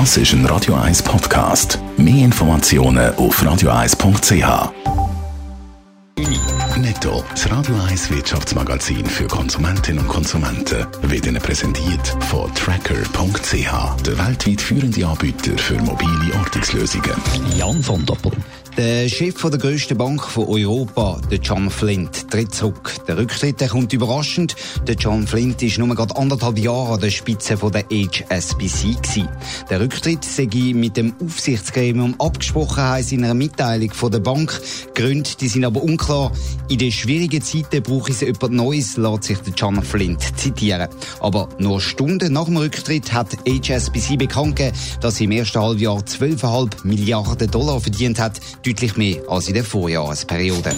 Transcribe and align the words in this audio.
Das 0.00 0.16
ist 0.16 0.32
ein 0.32 0.44
Radio 0.46 0.74
1 0.74 1.04
Podcast. 1.04 1.78
Mehr 1.96 2.24
Informationen 2.24 3.14
auf 3.14 3.40
radio1.ch. 3.40 4.72
Netto, 6.76 7.22
das 7.30 7.48
Radio 7.48 7.76
1 7.88 8.10
Wirtschaftsmagazin 8.10 9.06
für 9.06 9.28
Konsumentinnen 9.28 10.00
und 10.00 10.08
Konsumenten, 10.08 10.84
wird 11.02 11.26
Ihnen 11.26 11.40
präsentiert 11.40 12.08
von 12.28 12.52
Tracker.ch, 12.56 14.02
der 14.02 14.18
weltweit 14.18 14.60
führende 14.60 15.06
Anbieter 15.06 15.56
für 15.56 15.80
mobile 15.80 16.34
Ortungslösungen. 16.40 17.14
Jan 17.56 17.80
von 17.80 18.04
Doppel. 18.04 18.32
Der 18.76 19.08
Chef 19.08 19.40
der 19.40 19.60
grössten 19.60 19.96
Bank 19.96 20.20
von 20.24 20.48
Europa, 20.48 21.20
der 21.30 21.38
John 21.38 21.70
Flint, 21.70 22.28
tritt 22.28 22.52
zurück. 22.52 22.92
Der 23.06 23.16
Rücktritt 23.16 23.60
der 23.60 23.68
kommt 23.68 23.92
überraschend. 23.92 24.56
Der 24.88 24.96
John 24.96 25.28
Flint 25.28 25.62
ist 25.62 25.78
nur 25.78 25.94
gerade 25.94 26.16
anderthalb 26.16 26.58
Jahre 26.58 26.94
an 26.94 27.00
der 27.00 27.10
Spitze 27.10 27.56
von 27.56 27.70
der 27.70 27.84
HSBC 27.84 29.00
gewesen. 29.00 29.28
Der 29.70 29.80
Rücktritt 29.80 30.24
sei 30.24 30.48
mit 30.74 30.96
dem 30.96 31.14
Aufsichtsgremium 31.24 32.16
abgesprochen, 32.18 32.82
heisst 32.82 33.12
in 33.12 33.22
einer 33.22 33.34
Mitteilung 33.34 33.92
von 33.92 34.10
der 34.10 34.18
Bank. 34.18 34.60
Gründe, 34.96 35.30
die 35.38 35.46
sind 35.46 35.64
aber 35.64 35.80
unklar. 35.80 36.32
In 36.68 36.78
den 36.78 36.90
schwierigen 36.90 37.42
Zeiten 37.42 37.80
brauche 37.80 38.10
es 38.10 38.22
jemand 38.22 38.54
Neues, 38.54 38.96
lässt 38.96 39.22
sich 39.22 39.38
der 39.38 39.54
John 39.54 39.84
Flint 39.84 40.36
zitieren. 40.36 40.88
Aber 41.20 41.48
nur 41.60 41.80
Stunden 41.80 42.32
nach 42.32 42.46
dem 42.46 42.56
Rücktritt 42.56 43.12
hat 43.12 43.36
HSBC 43.46 44.16
bekannt 44.16 44.56
gegeben, 44.56 44.76
dass 45.00 45.16
sie 45.16 45.24
im 45.24 45.30
ersten 45.30 45.60
Halbjahr 45.60 45.98
12,5 45.98 46.84
Milliarden 46.84 47.48
Dollar 47.48 47.80
verdient 47.80 48.18
hat 48.18 48.40
deutlich 48.64 48.96
mehr 48.96 49.22
als 49.28 49.48
in 49.48 49.54
der 49.54 49.64
Vorjahresperiode. 49.64 50.74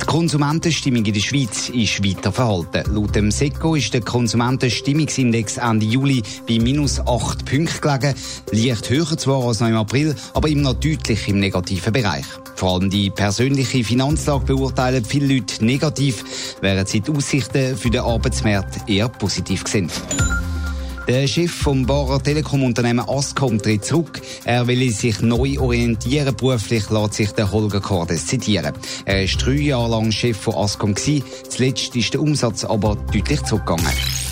Die 0.00 0.06
Konsumentenstimmung 0.06 1.04
in 1.04 1.12
der 1.12 1.20
Schweiz 1.20 1.70
ist 1.70 2.04
weiter 2.04 2.30
verhalten. 2.30 2.94
Laut 2.94 3.14
dem 3.16 3.30
SECO 3.30 3.74
ist 3.74 3.94
der 3.94 4.02
Konsumentenstimmungsindex 4.02 5.56
Ende 5.56 5.86
Juli 5.86 6.22
bei 6.46 6.58
minus 6.58 7.00
8 7.00 7.44
Punkten 7.44 7.80
gelegen. 7.80 8.14
Leicht 8.52 8.90
höher 8.90 9.16
zwar 9.16 9.44
als 9.44 9.60
noch 9.60 9.68
im 9.68 9.76
April, 9.76 10.14
aber 10.34 10.48
immer 10.48 10.72
noch 10.72 10.80
deutlich 10.80 11.28
im 11.28 11.40
negativen 11.40 11.92
Bereich. 11.92 12.26
Vor 12.56 12.74
allem 12.74 12.90
die 12.90 13.10
persönliche 13.10 13.82
Finanzlage 13.82 14.44
beurteilen 14.44 15.04
viele 15.04 15.34
Leute 15.34 15.64
negativ, 15.64 16.56
während 16.60 16.88
sie 16.88 17.00
die 17.00 17.10
Aussichten 17.10 17.76
für 17.76 17.90
den 17.90 18.02
Arbeitsmarkt 18.02 18.88
eher 18.88 19.08
positiv 19.08 19.64
sind. 19.66 19.90
Der 21.06 21.26
Chef 21.26 21.52
vom 21.52 21.84
Barer 21.84 22.22
Telekom-Unternehmen 22.22 23.06
Ascom 23.06 23.60
tritt 23.60 23.84
zurück. 23.84 24.22
Er 24.46 24.66
will 24.66 24.90
sich 24.90 25.20
neu 25.20 25.58
orientieren. 25.58 26.34
Beruflich 26.34 26.88
lässt 26.88 27.14
sich 27.14 27.30
der 27.32 27.52
Holger 27.52 27.80
Cordes 27.80 28.26
zitieren. 28.26 28.72
Er 29.04 29.20
war 29.20 29.38
drei 29.38 29.52
Jahre 29.52 29.90
lang 29.90 30.10
Chef 30.12 30.38
von 30.38 30.54
Ascom. 30.54 30.94
Zuletzt 30.96 31.94
ist 31.94 32.14
der 32.14 32.22
Umsatz 32.22 32.64
aber 32.64 32.96
deutlich 33.12 33.42
zurückgegangen. 33.42 34.23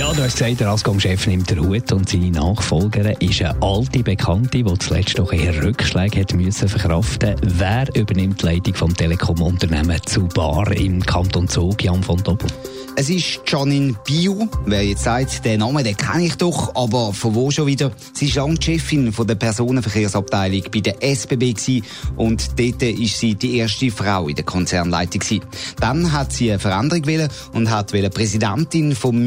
Ja, 0.00 0.14
du 0.14 0.22
hast 0.22 0.38
gesagt, 0.38 0.60
der 0.60 0.68
Ascom-Chef 0.70 1.26
nimmt 1.26 1.50
den 1.50 1.60
Hut 1.60 1.92
und 1.92 2.08
seine 2.08 2.30
Nachfolgerin 2.30 3.16
ist 3.20 3.42
eine 3.42 3.62
alte 3.62 4.02
Bekannte, 4.02 4.64
die 4.64 4.78
zuletzt 4.78 5.18
doch 5.18 5.30
eher 5.30 5.62
Rückschläge 5.62 6.20
hat 6.20 6.32
müssen 6.32 6.70
verkraften. 6.70 7.36
Wer 7.42 7.86
übernimmt 7.94 8.40
die 8.40 8.46
Leitung 8.46 8.72
vom 8.72 8.96
Telekom-Unternehmen 8.96 10.00
zu 10.06 10.26
Bar 10.28 10.72
im 10.72 11.04
Kanton 11.04 11.46
Zug, 11.46 11.84
Jan 11.84 12.02
von 12.02 12.16
Doppel? 12.22 12.48
Es 12.96 13.08
ist 13.08 13.40
Janine 13.46 13.94
Biu. 14.04 14.48
Wer 14.66 14.84
jetzt 14.84 15.04
sagt, 15.04 15.44
den 15.44 15.60
Namen, 15.60 15.84
den 15.84 15.96
kenne 15.96 16.24
ich 16.24 16.34
doch, 16.34 16.74
aber 16.74 17.12
von 17.12 17.34
wo 17.34 17.50
schon 17.50 17.66
wieder? 17.66 17.92
Sie 18.14 18.26
ist 18.26 18.34
lange 18.34 18.60
Chefin 18.60 19.12
von 19.12 19.26
der 19.26 19.36
Personenverkehrsabteilung 19.36 20.62
bei 20.72 20.80
der 20.80 21.02
SBB 21.02 21.82
und 22.16 22.58
dort 22.58 22.82
ist 22.82 23.18
sie 23.18 23.34
die 23.34 23.58
erste 23.58 23.90
Frau 23.90 24.28
in 24.28 24.34
der 24.34 24.44
Konzernleitung. 24.44 25.42
Dann 25.78 26.12
hat 26.12 26.32
sie 26.32 26.50
eine 26.50 26.58
Veränderung 26.58 27.28
und 27.52 27.70
hat 27.70 27.92
Präsidentin 28.12 28.94
vom 28.94 29.24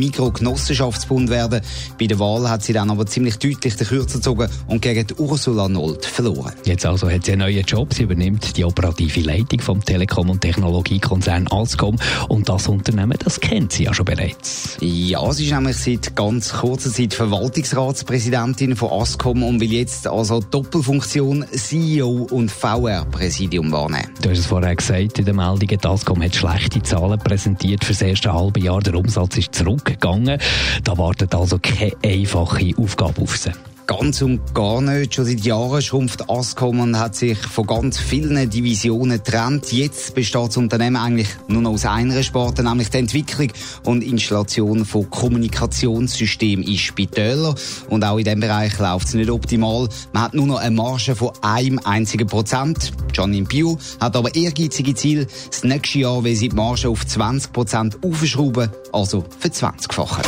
Mikrogenossenschaftsbund 0.63 1.29
werden. 1.29 1.61
Bei 1.99 2.07
der 2.07 2.19
Wahl 2.19 2.49
hat 2.49 2.63
sie 2.63 2.73
dann 2.73 2.89
aber 2.89 3.05
ziemlich 3.05 3.37
deutlich 3.37 3.75
den 3.75 3.87
Kürzer 3.87 4.17
gezogen 4.17 4.49
und 4.67 4.81
gegen 4.81 5.05
Ursula 5.17 5.67
Nold 5.67 6.05
verloren. 6.05 6.53
Jetzt 6.65 6.85
also 6.85 7.09
hat 7.09 7.25
sie 7.25 7.33
einen 7.33 7.41
neuen 7.41 7.65
Job. 7.65 7.93
Sie 7.93 8.03
übernimmt 8.03 8.55
die 8.55 8.65
operative 8.65 9.21
Leitung 9.21 9.59
vom 9.59 9.83
Telekom- 9.83 10.29
und 10.29 10.41
Technologiekonzern 10.41 11.47
Alscom 11.47 11.97
und 12.29 12.47
das 12.47 12.67
Unternehmen, 12.67 13.17
das 13.23 13.39
kennt 13.39 13.53
kennt 13.53 13.73
sie 13.73 13.83
ja 13.83 13.93
schon 13.93 14.05
bereits. 14.05 14.77
Ja, 14.81 15.31
sie 15.31 15.45
ist 15.45 15.53
nämlich 15.53 15.77
seit 15.77 16.15
ganz 16.15 16.53
kurzer 16.53 16.91
Zeit 16.91 17.13
Verwaltungsratspräsidentin 17.13 18.75
von 18.75 18.91
Ascom 18.91 19.43
und 19.43 19.59
will 19.61 19.71
jetzt 19.71 20.07
also 20.07 20.39
Doppelfunktion 20.41 21.45
CEO 21.51 22.27
und 22.31 22.51
VR-Präsidium 22.51 23.71
wahrnehmen. 23.71 24.09
Du 24.21 24.29
hast 24.29 24.39
es 24.39 24.45
vorher 24.47 24.75
gesagt 24.75 25.19
in 25.19 25.25
der 25.25 25.33
Meldung, 25.33 25.67
die 25.67 25.79
Ascom 25.87 26.21
hat 26.21 26.35
schlechte 26.35 26.81
Zahlen 26.81 27.19
präsentiert 27.19 27.85
für 27.85 27.93
das 27.93 28.01
erste 28.01 28.33
halbe 28.33 28.59
Jahr. 28.59 28.81
Der 28.81 28.95
Umsatz 28.95 29.37
ist 29.37 29.55
zurückgegangen. 29.55 30.39
Da 30.83 30.97
wartet 30.97 31.33
also 31.35 31.59
keine 31.59 31.93
einfache 32.03 32.73
Aufgabe 32.77 33.21
auf 33.21 33.37
sie. 33.37 33.51
Ganz 33.85 34.21
und 34.21 34.55
gar 34.55 34.81
nicht. 34.81 35.13
Schon 35.13 35.25
seit 35.25 35.41
Jahren 35.41 35.81
schrumpft 35.81 36.29
Ascom 36.29 36.79
und 36.79 36.97
hat 36.97 37.15
sich 37.15 37.37
von 37.37 37.67
ganz 37.67 37.99
vielen 37.99 38.49
Divisionen 38.49 39.17
getrennt. 39.21 39.73
Jetzt 39.73 40.15
besteht 40.15 40.47
das 40.47 40.57
Unternehmen 40.57 40.95
eigentlich 40.95 41.27
nur 41.49 41.61
noch 41.61 41.71
aus 41.71 41.85
einer 41.85 42.23
Sparte, 42.23 42.63
nämlich 42.63 42.89
der 42.89 43.01
Entwicklung 43.01 43.51
und 43.83 44.03
Installation 44.03 44.85
von 44.85 45.09
Kommunikationssystemen 45.09 46.65
in 46.65 46.77
Spitälern. 46.77 47.55
Und 47.89 48.05
auch 48.05 48.17
in 48.17 48.23
diesem 48.23 48.39
Bereich 48.39 48.79
läuft 48.79 49.09
es 49.09 49.13
nicht 49.15 49.29
optimal. 49.29 49.89
Man 50.13 50.23
hat 50.23 50.33
nur 50.33 50.47
noch 50.47 50.61
eine 50.61 50.75
Marge 50.75 51.13
von 51.15 51.31
einem 51.41 51.79
einzigen 51.83 52.27
Prozent. 52.27 52.93
Janine 53.13 53.45
Bio 53.45 53.77
hat 53.99 54.15
aber 54.15 54.33
ehrgeizige 54.35 54.95
Ziele. 54.95 55.27
Das 55.49 55.63
nächste 55.63 55.99
Jahr 55.99 56.23
will 56.23 56.35
sie 56.35 56.49
die 56.49 56.55
Marge 56.55 56.89
auf 56.89 57.05
20 57.05 57.53
Prozent 57.53 57.97
aufschrauben, 58.03 58.69
also 58.91 59.23
für 59.39 59.49
20-fache. 59.49 60.21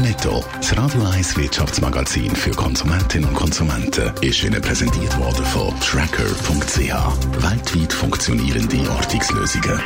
Netto, 0.00 0.42
das 0.56 0.76
Radio 0.76 1.02
1 1.04 1.36
Wirtschaftsmagazin 1.36 2.34
für 2.34 2.50
Konsumentinnen 2.50 3.28
und 3.28 3.34
Konsumenten, 3.34 4.12
ist 4.20 4.42
Ihnen 4.42 4.60
präsentiert 4.60 5.16
worden 5.18 5.44
von 5.44 5.72
Tracker.ch. 5.80 6.78
Weltweit 6.78 7.92
funktionierende 7.92 8.90
Ortungslösungen. 8.90 9.80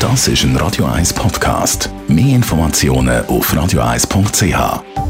Das 0.00 0.28
ist 0.28 0.44
ein 0.44 0.56
Radio 0.56 0.86
1 0.86 1.12
Podcast. 1.12 1.90
Mehr 2.06 2.36
Informationen 2.36 3.26
auf 3.26 3.52
radio1.ch. 3.52 5.07